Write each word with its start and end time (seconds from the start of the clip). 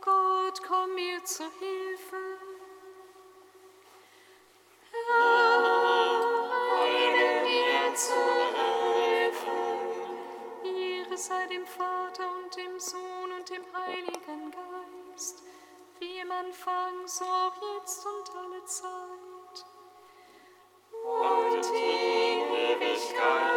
Gott, 0.00 0.62
komm 0.66 0.94
mir 0.94 1.24
zu 1.24 1.44
Hilfe. 1.58 2.16
Herr, 4.90 5.62
eile 6.82 7.42
mir 7.42 7.94
zur 7.94 8.46
Hilfe. 8.58 9.56
Ehre 10.64 11.16
sei 11.16 11.46
dem 11.46 11.66
Vater 11.66 12.28
und 12.36 12.56
dem 12.56 12.78
Sohn 12.78 13.32
und 13.38 13.48
dem 13.48 13.64
Heiligen 13.74 14.50
Geist, 14.50 15.42
wie 15.98 16.18
im 16.18 16.30
Anfang, 16.30 17.06
so 17.06 17.24
auch 17.24 17.54
jetzt 17.76 18.04
und 18.06 18.36
alle 18.36 18.64
Zeit. 18.64 19.64
Und 20.92 21.66
in 21.66 22.54
Ewigkeit. 22.54 23.55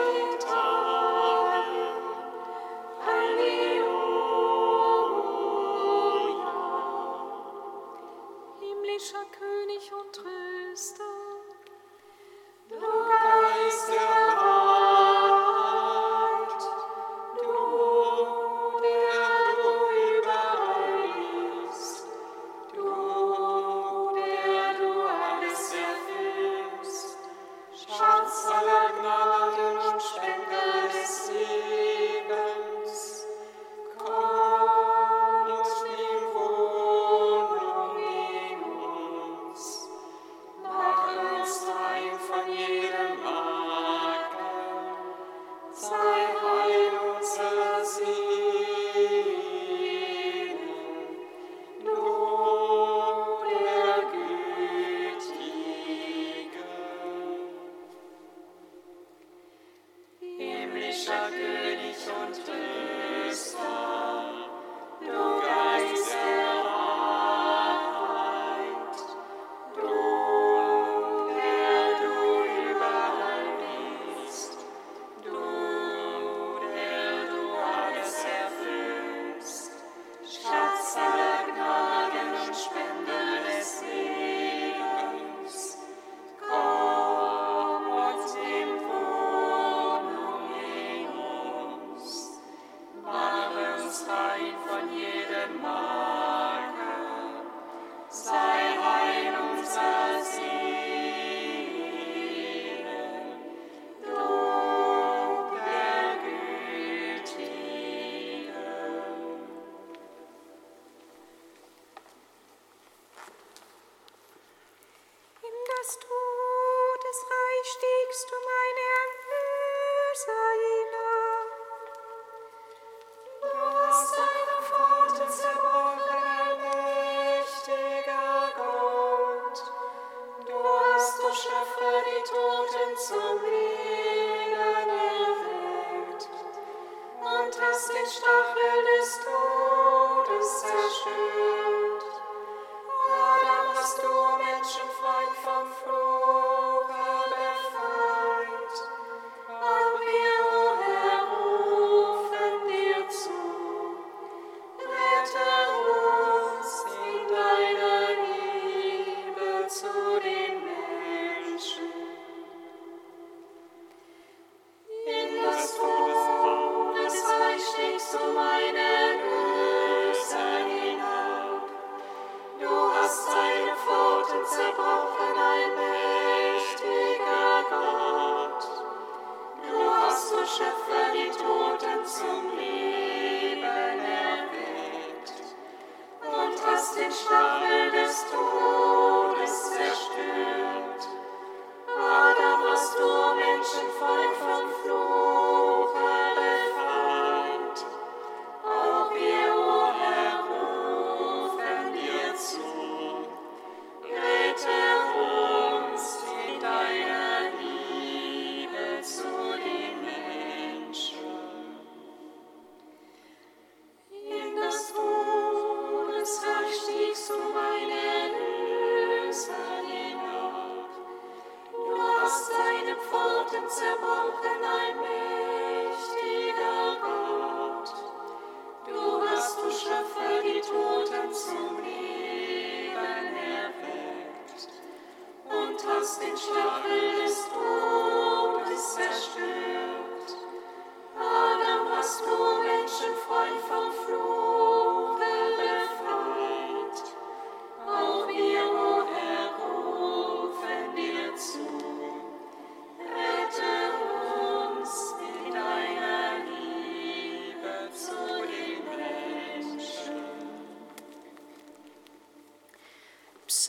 Adam 143.32 143.68
hast 143.74 143.98
du 144.04 144.12
Menschen 144.38 144.90
frei 145.00 145.24
Menschenfeind 145.24 145.36
verflucht. 145.42 146.79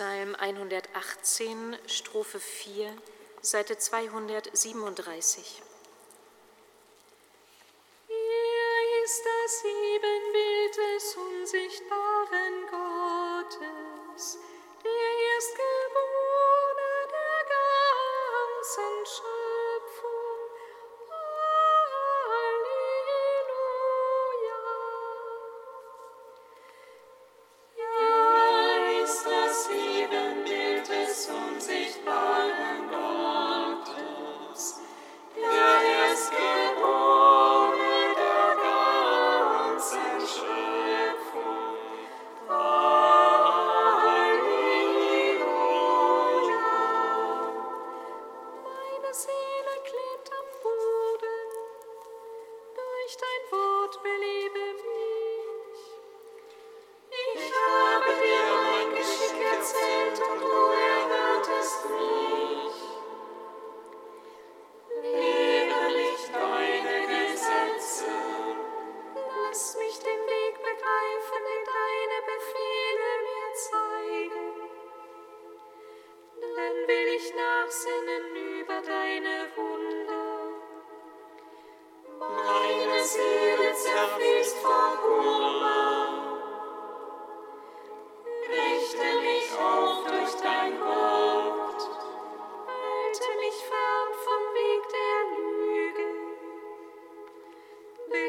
Psalm 0.01 0.35
118, 0.41 1.77
Strophe 1.87 2.39
4, 2.39 2.91
Seite 3.43 3.77
237. 3.77 5.70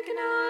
Recognize. 0.02 0.41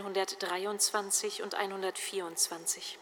123 0.00 1.42
und 1.42 1.54
124. 1.54 2.98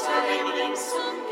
Jerusalem 0.00 0.46
rings 0.56 1.29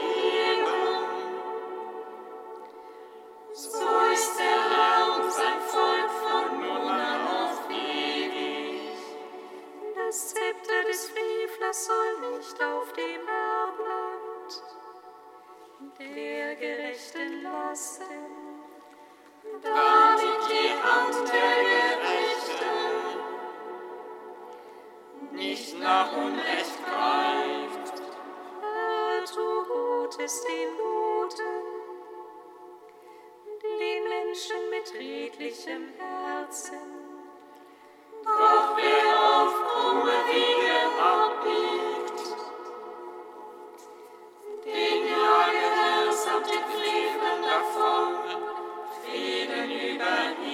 Frieden 49.99 50.48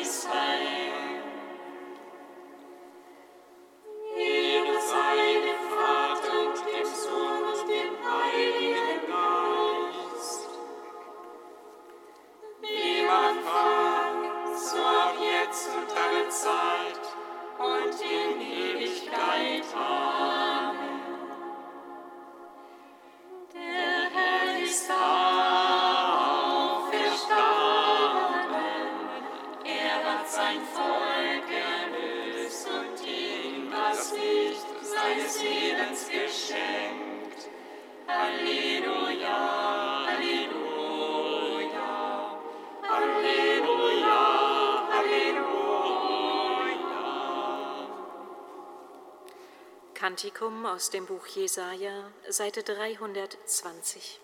Kantikum 50.15 50.65
aus 50.65 50.91
dem 50.91 51.07
Buch 51.07 51.27
Jesaja, 51.27 52.13
Seite 52.29 52.63
320. 52.63 54.21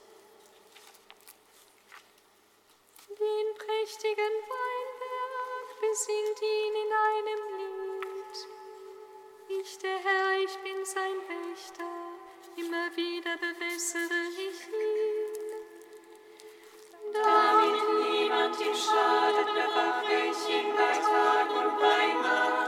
Den 3.08 3.54
prächtigen 3.58 4.34
Weinberg 4.52 5.80
besingt 5.80 6.42
ihn 6.42 6.74
in 6.84 6.92
einem 7.08 7.42
Lied. 7.58 8.36
Ich, 9.60 9.78
der 9.78 9.98
Herr, 9.98 10.38
ich 10.38 10.56
bin 10.58 10.84
sein 10.84 11.18
Wächter, 11.26 11.90
immer 12.54 12.94
wieder 12.94 13.36
bewässere 13.38 14.28
ich 14.30 14.68
ihn. 14.68 15.50
Damit 17.12 17.82
niemand 17.98 18.60
ihm 18.60 18.76
schadet, 18.76 19.46
bewache 19.46 20.14
ich 20.30 20.54
ihn 20.54 20.72
bei 20.76 20.92
Tag 20.98 21.50
und 21.50 21.78
bei 21.80 22.12
Nacht. 22.22 22.59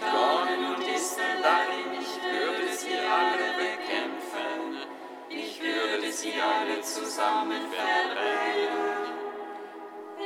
Dornen 0.00 0.74
und 0.74 0.86
Disteln 0.86 1.42
darin, 1.42 2.00
ich 2.00 2.22
würde 2.22 2.68
sie 2.72 2.98
alle 2.98 3.48
bekämpfen. 3.56 4.86
Ich 5.28 5.60
würde 5.60 6.12
sie 6.12 6.34
alle 6.40 6.80
zusammen 6.82 7.62
verbrennen. 7.70 9.16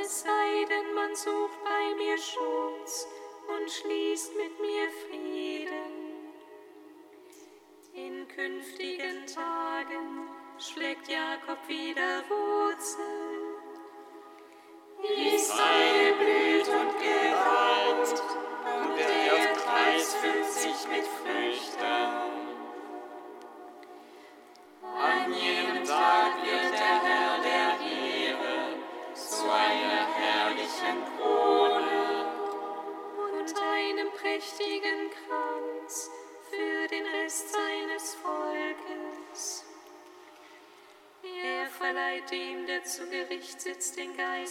Es 0.01 0.21
sei 0.21 0.65
denn, 0.69 0.93
man 0.93 1.15
sucht 1.15 1.63
bei 1.63 1.95
mir 1.95 2.17
Schutz 2.17 3.07
und 3.47 3.71
schließt 3.71 4.35
mit 4.35 4.59
mir 4.59 4.89
Frieden. 5.07 6.01
In 7.93 8.27
künftigen 8.27 9.25
Tagen 9.27 10.29
schlägt 10.57 11.07
Jakob 11.07 11.59
wieder 11.67 12.23
Wurzeln. 12.29 13.40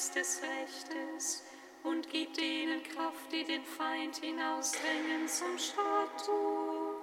Geist 0.00 0.16
des 0.16 0.40
Rechtes 0.40 1.42
und 1.82 2.08
gibt 2.08 2.38
denen 2.40 2.82
Kraft, 2.82 3.30
die 3.30 3.44
den 3.44 3.62
Feind 3.62 4.16
hinausdrängen 4.16 5.28
zum 5.28 5.58
Statue. 5.58 6.94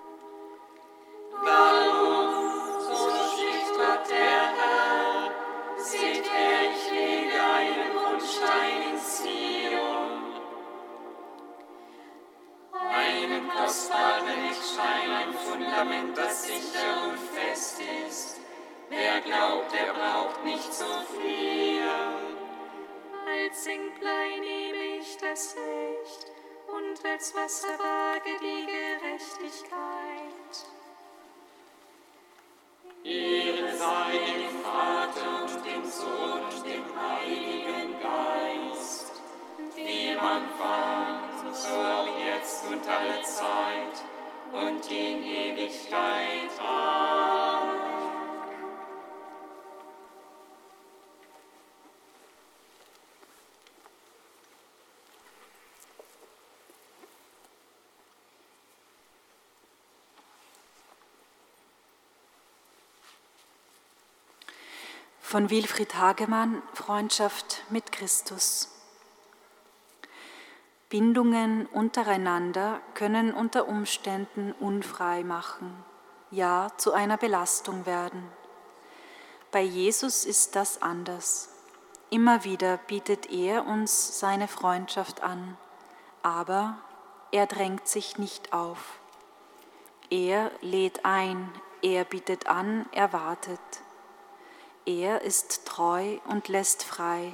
Darum, 1.45 2.49
so 2.79 2.95
spricht 2.95 3.73
Gott 3.75 4.09
der 4.09 4.47
Herr, 4.57 5.31
seht 5.77 6.25
her, 6.25 6.71
ich 6.73 6.91
lege 6.91 7.39
einen 7.39 7.93
Grundstein 7.93 8.81
in 8.91 8.97
Zion, 8.97 10.41
einen 12.95 13.47
kostbaren 13.47 14.43
Eckstein, 14.49 15.11
ein 15.11 15.33
Fundament, 15.35 16.17
das 16.17 16.47
sicher 16.47 17.09
und 17.09 17.19
fest 17.19 17.79
ist. 18.07 18.39
Wer 18.89 19.21
glaubt, 19.21 19.71
der 19.71 19.93
braucht 19.93 20.43
nicht 20.43 20.73
zu 20.73 20.85
fliehen. 21.13 22.36
Als 23.29 23.65
Singblei 23.65 24.39
nehme 24.39 24.99
ich 25.01 25.17
das 25.17 25.53
Recht 25.57 26.31
und 26.67 27.05
als 27.05 27.35
Wasserwaage 27.35 28.29
die 28.41 28.65
Gerechtigkeit. 28.65 29.67
Ehre 33.03 33.75
sei 33.75 34.17
dem 34.17 34.61
Vater 34.63 35.43
und 35.43 35.65
dem 35.65 35.85
Sohn 35.89 36.43
und 36.43 36.65
dem 36.65 36.85
Heiligen 36.95 37.99
Geist, 37.99 39.21
wie 39.75 40.15
man 40.15 40.43
war, 40.57 41.19
so 41.51 41.67
auch 41.67 42.07
jetzt 42.25 42.65
und 42.71 42.87
alle 42.87 43.21
Zeit 43.23 44.03
und 44.53 44.89
in 44.89 45.23
Ewigkeit. 45.23 46.51
Amen. 46.59 47.46
Von 65.37 65.51
Wilfried 65.51 65.93
Hagemann, 65.93 66.63
Freundschaft 66.73 67.63
mit 67.69 67.91
Christus. 67.91 68.69
Bindungen 70.89 71.67
untereinander 71.67 72.81
können 72.95 73.35
unter 73.35 73.67
Umständen 73.67 74.51
unfrei 74.53 75.23
machen, 75.23 75.71
ja 76.31 76.71
zu 76.77 76.91
einer 76.91 77.17
Belastung 77.17 77.85
werden. 77.85 78.23
Bei 79.51 79.61
Jesus 79.61 80.25
ist 80.25 80.55
das 80.55 80.81
anders. 80.81 81.49
Immer 82.09 82.43
wieder 82.43 82.77
bietet 82.87 83.29
er 83.29 83.67
uns 83.67 84.19
seine 84.19 84.47
Freundschaft 84.47 85.21
an, 85.21 85.55
aber 86.23 86.79
er 87.31 87.45
drängt 87.45 87.87
sich 87.87 88.17
nicht 88.17 88.53
auf. 88.53 88.99
Er 90.09 90.49
lädt 90.61 91.05
ein, 91.05 91.53
er 91.83 92.05
bietet 92.05 92.47
an, 92.47 92.87
er 92.91 93.13
wartet. 93.13 93.59
Er 94.87 95.21
ist 95.21 95.65
treu 95.65 96.17
und 96.29 96.47
lässt 96.47 96.81
frei. 96.81 97.33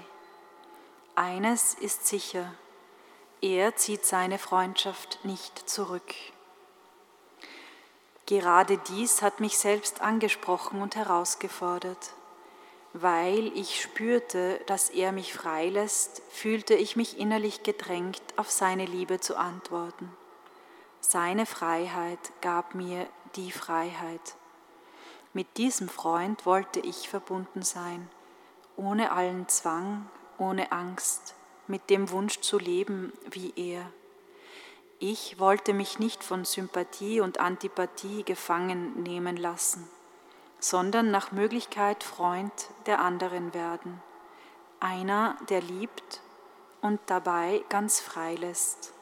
Eines 1.14 1.76
ist 1.76 2.08
sicher, 2.08 2.52
er 3.42 3.76
zieht 3.76 4.08
seine 4.08 4.40
Freundschaft 4.40 5.20
nicht 5.24 5.70
zurück. 5.70 6.16
Gerade 8.26 8.80
dies 8.90 9.22
hat 9.22 9.40
mich 9.40 9.60
selbst 9.60 10.02
angesprochen 10.02 10.82
und 10.82 10.96
herausgefordert. 10.96 12.14
Weil 12.94 13.56
ich 13.56 13.80
spürte, 13.80 14.60
dass 14.66 14.90
er 14.90 15.12
mich 15.12 15.32
freilässt, 15.32 16.24
fühlte 16.32 16.74
ich 16.74 16.96
mich 16.96 17.20
innerlich 17.20 17.62
gedrängt, 17.62 18.24
auf 18.36 18.50
seine 18.50 18.88
Liebe 18.88 19.20
zu 19.20 19.38
antworten. 19.38 20.12
Seine 21.02 21.46
Freiheit 21.46 22.32
gab 22.42 22.74
mir 22.74 23.08
die 23.36 23.52
Freiheit. 23.52 24.38
Mit 25.34 25.58
diesem 25.58 25.90
Freund 25.90 26.46
wollte 26.46 26.80
ich 26.80 27.10
verbunden 27.10 27.64
sein, 27.64 28.10
ohne 28.76 29.12
allen 29.12 29.48
Zwang, 29.50 30.08
ohne 30.38 30.72
Angst, 30.72 31.36
mit 31.68 31.90
dem 31.90 32.10
Wunsch 32.12 32.40
zu 32.42 32.58
leben 32.60 33.12
wie 33.30 33.54
er. 33.56 33.86
Ich 35.00 35.40
wollte 35.40 35.74
mich 35.74 36.00
nicht 36.00 36.24
von 36.24 36.46
Sympathie 36.46 37.20
und 37.20 37.40
Antipathie 37.40 38.24
gefangen 38.24 39.04
nehmen 39.04 39.38
lassen 39.38 39.88
sondern 40.64 41.12
nach 41.12 41.34
Möglichkeit 41.34 42.04
Freund 42.04 42.54
der 42.86 43.00
anderen 43.00 43.54
werden, 43.54 44.02
einer, 44.80 45.38
der 45.50 45.62
liebt 45.62 46.22
und 46.82 47.02
dabei 47.08 47.64
ganz 47.68 48.00
frei 48.00 48.36
lässt. 48.36 48.94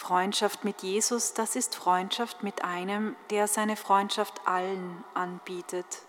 Freundschaft 0.00 0.64
mit 0.64 0.82
Jesus, 0.82 1.34
das 1.34 1.56
ist 1.56 1.74
Freundschaft 1.74 2.42
mit 2.42 2.64
einem, 2.64 3.14
der 3.28 3.46
seine 3.46 3.76
Freundschaft 3.76 4.40
allen 4.46 5.04
anbietet. 5.12 6.02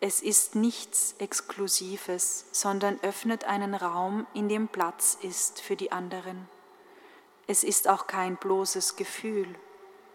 Es 0.00 0.22
ist 0.22 0.54
nichts 0.54 1.14
Exklusives, 1.18 2.46
sondern 2.50 2.98
öffnet 3.02 3.44
einen 3.44 3.74
Raum, 3.74 4.26
in 4.32 4.48
dem 4.48 4.68
Platz 4.68 5.18
ist 5.20 5.60
für 5.60 5.76
die 5.76 5.92
anderen. 5.92 6.48
Es 7.46 7.62
ist 7.62 7.88
auch 7.88 8.06
kein 8.06 8.36
bloßes 8.36 8.96
Gefühl, 8.96 9.54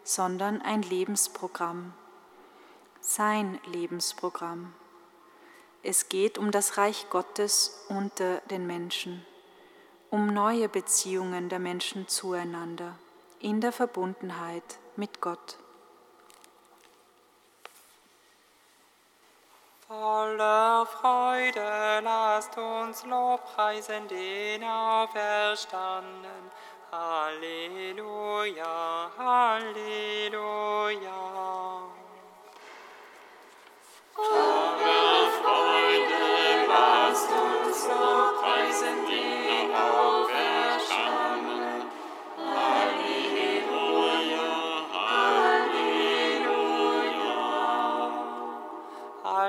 sondern 0.04 0.64
ein 0.64 0.82
Lebensprogramm 0.82 1.94
sein 3.06 3.60
Lebensprogramm. 3.66 4.74
Es 5.84 6.10
geht 6.10 6.40
um 6.40 6.50
das 6.50 6.78
Reich 6.80 7.06
Gottes 7.12 7.86
unter 7.88 8.40
den 8.50 8.66
Menschen, 8.66 9.24
um 10.10 10.34
neue 10.34 10.68
Beziehungen 10.68 11.48
der 11.48 11.60
Menschen 11.60 12.08
zueinander 12.08 12.98
in 13.46 13.62
der 13.62 13.72
Verbundenheit 13.72 14.80
mit 14.96 15.22
Gott. 15.22 15.58
Voller 19.88 20.88
Freude 20.88 22.02
lasst 22.04 22.58
uns 22.58 23.06
Lobpreisen 23.06 24.08
den 24.08 24.64
Auferstandenen. 24.64 26.50
Halleluja, 26.92 29.12
Halleluja. 29.16 30.66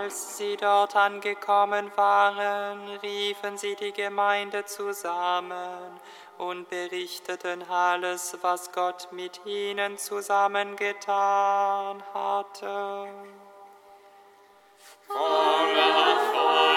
Als 0.06 0.38
sie 0.38 0.56
dort 0.56 0.94
angekommen 0.94 1.90
waren, 1.96 2.86
riefen 3.02 3.58
sie 3.58 3.74
die 3.74 3.90
Gemeinde 3.90 4.64
zusammen 4.64 5.98
und 6.38 6.70
berichteten 6.70 7.68
alles, 7.68 8.38
was 8.40 8.70
Gott 8.70 9.08
mit 9.10 9.40
ihnen 9.44 9.98
zusammengetan 9.98 12.04
hatte. 12.14 13.08
Voller 15.08 16.16
Freude, 16.30 16.75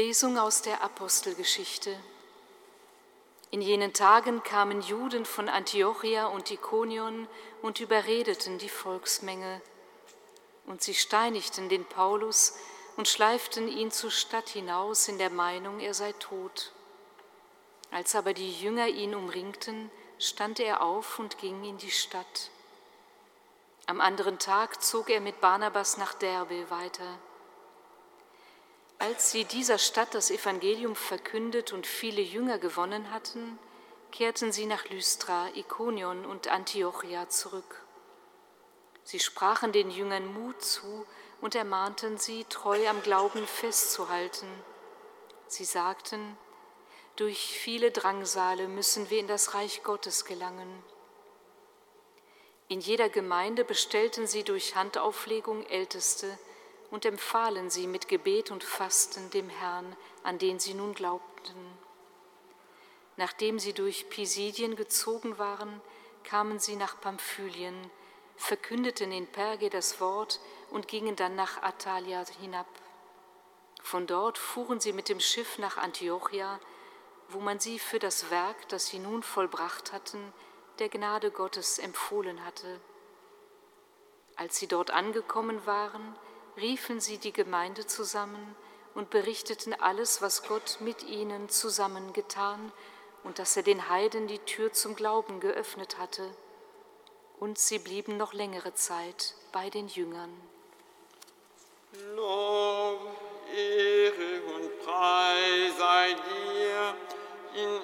Lesung 0.00 0.38
aus 0.38 0.62
der 0.62 0.82
Apostelgeschichte. 0.82 1.94
In 3.50 3.60
jenen 3.60 3.92
Tagen 3.92 4.42
kamen 4.42 4.80
Juden 4.80 5.26
von 5.26 5.50
Antiochia 5.50 6.24
und 6.28 6.50
Ikonion 6.50 7.28
und 7.60 7.80
überredeten 7.80 8.56
die 8.56 8.70
Volksmenge. 8.70 9.60
Und 10.64 10.82
sie 10.82 10.94
steinigten 10.94 11.68
den 11.68 11.84
Paulus 11.84 12.54
und 12.96 13.08
schleiften 13.08 13.68
ihn 13.68 13.90
zur 13.90 14.10
Stadt 14.10 14.48
hinaus 14.48 15.06
in 15.06 15.18
der 15.18 15.28
Meinung, 15.28 15.80
er 15.80 15.92
sei 15.92 16.12
tot. 16.14 16.72
Als 17.90 18.14
aber 18.14 18.32
die 18.32 18.58
Jünger 18.58 18.86
ihn 18.86 19.14
umringten, 19.14 19.90
stand 20.18 20.60
er 20.60 20.80
auf 20.80 21.18
und 21.18 21.36
ging 21.36 21.62
in 21.62 21.76
die 21.76 21.90
Stadt. 21.90 22.50
Am 23.84 24.00
anderen 24.00 24.38
Tag 24.38 24.82
zog 24.82 25.10
er 25.10 25.20
mit 25.20 25.42
Barnabas 25.42 25.98
nach 25.98 26.14
Derbe 26.14 26.70
weiter. 26.70 27.18
Als 29.00 29.30
sie 29.30 29.46
dieser 29.46 29.78
Stadt 29.78 30.14
das 30.14 30.30
Evangelium 30.30 30.94
verkündet 30.94 31.72
und 31.72 31.86
viele 31.86 32.20
Jünger 32.20 32.58
gewonnen 32.58 33.10
hatten, 33.10 33.58
kehrten 34.12 34.52
sie 34.52 34.66
nach 34.66 34.90
Lystra, 34.90 35.48
Ikonion 35.54 36.26
und 36.26 36.48
Antiochia 36.48 37.26
zurück. 37.30 37.82
Sie 39.02 39.18
sprachen 39.18 39.72
den 39.72 39.90
Jüngern 39.90 40.30
Mut 40.34 40.62
zu 40.62 41.06
und 41.40 41.54
ermahnten 41.54 42.18
sie, 42.18 42.44
treu 42.44 42.90
am 42.90 43.02
Glauben 43.02 43.46
festzuhalten. 43.46 44.46
Sie 45.46 45.64
sagten, 45.64 46.36
durch 47.16 47.58
viele 47.58 47.92
Drangsale 47.92 48.68
müssen 48.68 49.08
wir 49.08 49.18
in 49.18 49.28
das 49.28 49.54
Reich 49.54 49.82
Gottes 49.82 50.26
gelangen. 50.26 50.84
In 52.68 52.80
jeder 52.80 53.08
Gemeinde 53.08 53.64
bestellten 53.64 54.26
sie 54.26 54.44
durch 54.44 54.76
Handauflegung 54.76 55.64
Älteste, 55.64 56.38
und 56.90 57.04
empfahlen 57.04 57.70
sie 57.70 57.86
mit 57.86 58.08
Gebet 58.08 58.50
und 58.50 58.64
Fasten 58.64 59.30
dem 59.30 59.48
Herrn, 59.48 59.96
an 60.22 60.38
den 60.38 60.58
sie 60.58 60.74
nun 60.74 60.94
glaubten. 60.94 61.78
Nachdem 63.16 63.58
sie 63.58 63.72
durch 63.72 64.08
Pisidien 64.08 64.76
gezogen 64.76 65.38
waren, 65.38 65.80
kamen 66.24 66.58
sie 66.58 66.76
nach 66.76 67.00
Pamphylien, 67.00 67.90
verkündeten 68.36 69.12
in 69.12 69.26
Perge 69.26 69.70
das 69.70 70.00
Wort 70.00 70.40
und 70.70 70.88
gingen 70.88 71.16
dann 71.16 71.36
nach 71.36 71.62
Atalia 71.62 72.24
hinab. 72.40 72.66
Von 73.82 74.06
dort 74.06 74.38
fuhren 74.38 74.80
sie 74.80 74.92
mit 74.92 75.08
dem 75.08 75.20
Schiff 75.20 75.58
nach 75.58 75.76
Antiochia, 75.76 76.60
wo 77.28 77.40
man 77.40 77.60
sie 77.60 77.78
für 77.78 77.98
das 77.98 78.30
Werk, 78.30 78.68
das 78.68 78.86
sie 78.86 78.98
nun 78.98 79.22
vollbracht 79.22 79.92
hatten, 79.92 80.32
der 80.78 80.88
Gnade 80.88 81.30
Gottes 81.30 81.78
empfohlen 81.78 82.44
hatte. 82.44 82.80
Als 84.36 84.58
sie 84.58 84.66
dort 84.66 84.90
angekommen 84.90 85.66
waren, 85.66 86.16
riefen 86.60 87.00
sie 87.00 87.18
die 87.18 87.32
Gemeinde 87.32 87.86
zusammen 87.86 88.54
und 88.94 89.10
berichteten 89.10 89.74
alles, 89.74 90.22
was 90.22 90.42
Gott 90.42 90.78
mit 90.80 91.02
ihnen 91.04 91.48
zusammengetan 91.48 92.72
und 93.24 93.38
dass 93.38 93.56
er 93.56 93.62
den 93.62 93.88
Heiden 93.88 94.26
die 94.26 94.38
Tür 94.40 94.72
zum 94.72 94.96
Glauben 94.96 95.40
geöffnet 95.40 95.98
hatte. 95.98 96.28
Und 97.38 97.58
sie 97.58 97.78
blieben 97.78 98.16
noch 98.16 98.32
längere 98.32 98.74
Zeit 98.74 99.34
bei 99.52 99.70
den 99.70 99.88
Jüngern. 99.88 100.30
Lob, 102.14 103.00
Ehre 103.54 104.42
und 104.54 104.78
Preis 104.84 105.76
sei 105.78 106.14
dir 106.14 106.94
in 107.54 107.80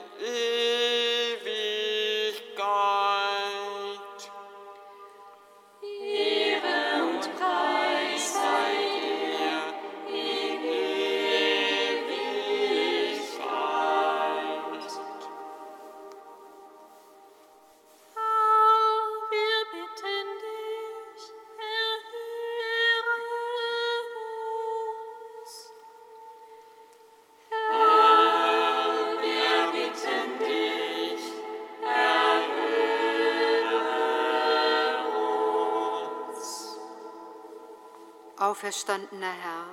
Auferstandener 38.66 39.30
Herr, 39.30 39.68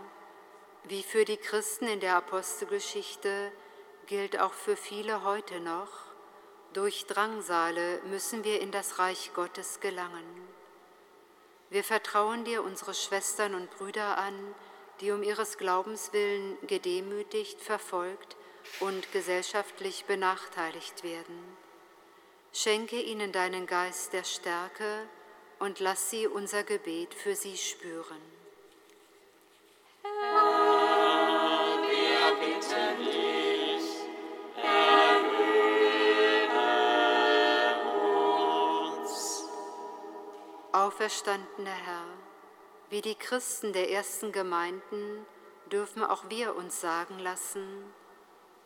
wie 0.83 1.01
für 1.01 1.25
die 1.25 1.37
Christen 1.37 1.87
in 1.87 1.99
der 1.99 2.15
Apostelgeschichte 2.15 3.51
gilt 4.05 4.39
auch 4.39 4.53
für 4.53 4.77
viele 4.77 5.23
heute 5.23 5.59
noch, 5.61 5.89
durch 6.73 7.07
Drangsale 7.07 8.01
müssen 8.03 8.43
wir 8.43 8.61
in 8.61 8.71
das 8.71 8.99
Reich 8.99 9.31
Gottes 9.33 9.79
gelangen. 9.79 10.47
Wir 11.71 11.83
vertrauen 11.83 12.45
dir 12.45 12.61
unsere 12.61 12.93
Schwestern 12.93 13.55
und 13.55 13.71
Brüder 13.71 14.19
an, 14.19 14.53
die 15.01 15.09
um 15.09 15.23
ihres 15.23 15.57
Glaubens 15.57 16.13
willen 16.13 16.55
gedemütigt, 16.67 17.59
verfolgt 17.61 18.37
und 18.79 19.11
gesellschaftlich 19.11 20.05
benachteiligt 20.05 21.03
werden. 21.03 21.57
Schenke 22.51 23.01
ihnen 23.01 23.31
deinen 23.31 23.65
Geist 23.65 24.13
der 24.13 24.23
Stärke 24.23 25.07
und 25.57 25.79
lass 25.79 26.11
sie 26.11 26.27
unser 26.27 26.63
Gebet 26.63 27.15
für 27.15 27.35
sie 27.35 27.57
spüren. 27.57 28.42
Auferstandener 40.71 41.71
Herr, 41.71 42.05
wie 42.89 43.01
die 43.01 43.15
Christen 43.15 43.73
der 43.73 43.91
ersten 43.91 44.31
Gemeinden 44.31 45.25
dürfen 45.71 46.03
auch 46.03 46.29
wir 46.29 46.55
uns 46.55 46.81
sagen 46.81 47.19
lassen, 47.19 47.93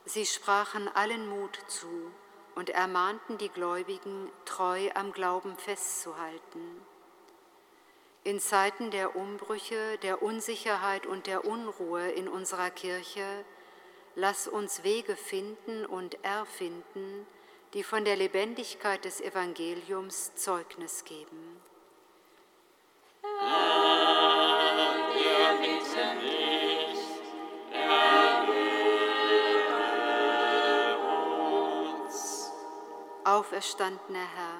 sie 0.05 0.25
sprachen 0.25 0.87
allen 0.87 1.29
Mut 1.29 1.59
zu 1.67 2.11
und 2.55 2.69
ermahnten 2.69 3.37
die 3.37 3.49
Gläubigen, 3.49 4.31
treu 4.45 4.89
am 4.95 5.11
Glauben 5.11 5.57
festzuhalten. 5.57 6.81
In 8.23 8.39
Zeiten 8.39 8.89
der 8.89 9.15
Umbrüche, 9.15 9.97
der 9.99 10.21
Unsicherheit 10.21 11.05
und 11.05 11.27
der 11.27 11.45
Unruhe 11.45 12.09
in 12.09 12.27
unserer 12.27 12.71
Kirche, 12.71 13.45
lass 14.17 14.47
uns 14.47 14.83
Wege 14.83 15.15
finden 15.15 15.85
und 15.85 16.23
erfinden, 16.25 17.27
die 17.73 17.83
von 17.83 18.03
der 18.03 18.15
Lebendigkeit 18.15 19.05
des 19.05 19.21
Evangeliums 19.21 20.33
Zeugnis 20.33 21.03
geben. 21.03 21.61
Wir 25.13 25.59
bitten 25.61 26.19
dich, 26.19 26.99
erhöre 27.71 28.57
uns. 32.01 32.51
Auferstandener 33.23 34.27
Herr, 34.35 34.59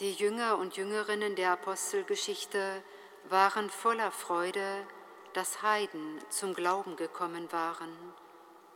die 0.00 0.14
Jünger 0.14 0.56
und 0.56 0.78
Jüngerinnen 0.78 1.36
der 1.36 1.52
Apostelgeschichte 1.52 2.82
waren 3.28 3.68
voller 3.68 4.10
Freude, 4.10 4.86
dass 5.34 5.60
Heiden 5.60 6.18
zum 6.30 6.54
Glauben 6.54 6.96
gekommen 6.96 7.52
waren. 7.52 8.21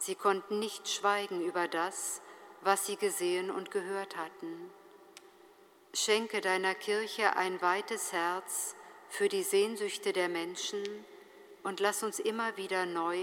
Sie 0.06 0.14
konnten 0.14 0.60
nicht 0.60 0.88
schweigen 0.88 1.40
über 1.40 1.66
das, 1.66 2.22
was 2.60 2.86
sie 2.86 2.94
gesehen 2.94 3.50
und 3.50 3.72
gehört 3.72 4.16
hatten. 4.16 4.70
Schenke 5.92 6.40
deiner 6.40 6.76
Kirche 6.76 7.34
ein 7.34 7.60
weites 7.60 8.12
Herz 8.12 8.76
für 9.08 9.28
die 9.28 9.42
Sehnsüchte 9.42 10.12
der 10.12 10.28
Menschen 10.28 10.84
und 11.64 11.80
lass 11.80 12.04
uns 12.04 12.20
immer 12.20 12.56
wieder 12.56 12.86
neu 12.86 13.18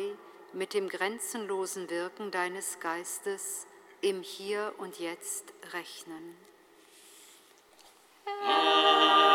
mit 0.51 0.73
dem 0.73 0.89
grenzenlosen 0.89 1.89
Wirken 1.89 2.31
deines 2.31 2.81
Geistes 2.81 3.65
im 4.01 4.21
Hier 4.21 4.73
und 4.77 4.99
Jetzt 4.99 5.53
rechnen. 5.71 6.35
Herr, 8.41 9.32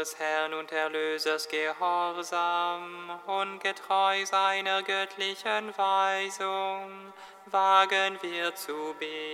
unseres 0.00 0.18
Herrn 0.18 0.54
und 0.54 0.72
Erlösers 0.72 1.46
gehorsam 1.46 3.10
und 3.26 3.60
getreu 3.60 4.24
seiner 4.24 4.82
göttlichen 4.82 5.76
Weisung, 5.76 7.12
wagen 7.46 8.18
wir 8.22 8.54
zu 8.54 8.94
beten. 8.98 9.29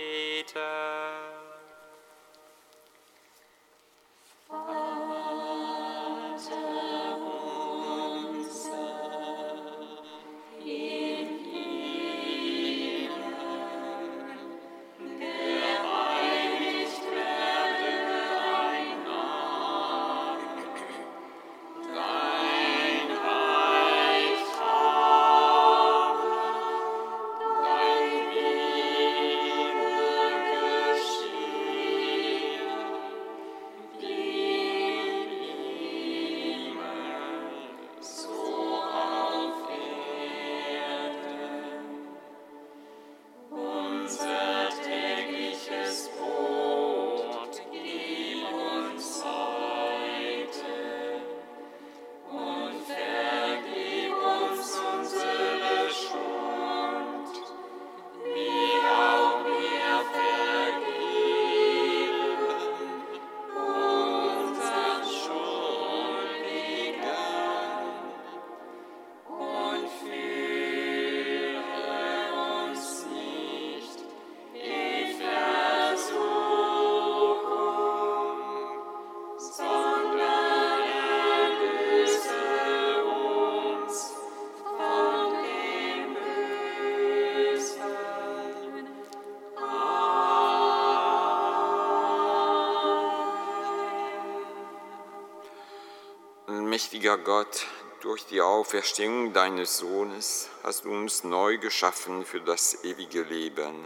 Mächtiger 96.97 97.19
Gott, 97.19 97.67
durch 98.01 98.25
die 98.25 98.41
Auferstehung 98.41 99.31
deines 99.31 99.77
Sohnes 99.77 100.49
hast 100.63 100.83
du 100.83 100.89
uns 100.89 101.23
neu 101.23 101.59
geschaffen 101.59 102.25
für 102.25 102.41
das 102.41 102.83
ewige 102.83 103.21
Leben. 103.21 103.85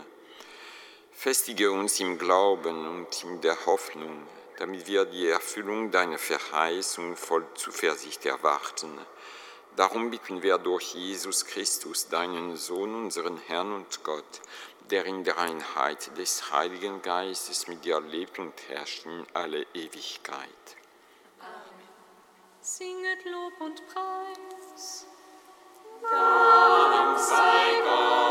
Festige 1.11 1.73
uns 1.73 1.99
im 1.99 2.17
Glauben 2.17 2.87
und 2.87 3.23
in 3.25 3.41
der 3.41 3.65
Hoffnung, 3.65 4.25
damit 4.59 4.87
wir 4.87 5.03
die 5.03 5.27
Erfüllung 5.27 5.91
deiner 5.91 6.17
Verheißung 6.17 7.17
voll 7.17 7.45
Zuversicht 7.55 8.25
erwarten. 8.25 8.97
Darum 9.75 10.09
bitten 10.09 10.41
wir 10.41 10.57
durch 10.57 10.93
Jesus 10.93 11.45
Christus, 11.45 12.07
deinen 12.07 12.55
Sohn, 12.55 12.95
unseren 12.95 13.37
Herrn 13.47 13.73
und 13.73 14.05
Gott, 14.05 14.39
der 14.89 15.05
in 15.05 15.25
der 15.25 15.37
Einheit 15.37 16.17
des 16.17 16.49
Heiligen 16.53 17.01
Geistes 17.01 17.67
mit 17.67 17.83
dir 17.83 17.99
lebt 17.99 18.39
und 18.39 18.53
herrscht 18.69 19.05
in 19.05 19.25
alle 19.33 19.63
Ewigkeit. 19.73 20.47
Singet 22.63 23.25
Lob 23.25 23.59
und 23.59 23.81
Preis. 23.87 25.07
Dank 26.03 27.17
sei 27.17 27.81
Gott. 27.83 28.30